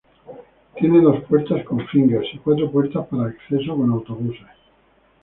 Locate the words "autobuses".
3.91-4.47